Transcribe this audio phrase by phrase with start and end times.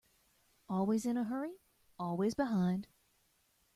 [0.67, 1.57] Always in a hurry,
[1.99, 2.87] always behind.